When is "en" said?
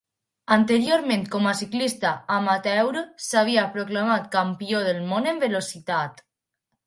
5.33-5.43